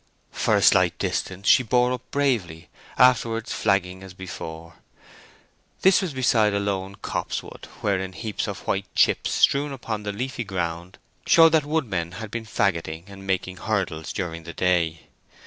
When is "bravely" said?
2.09-2.69